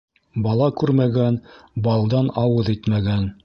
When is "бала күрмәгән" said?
0.45-1.39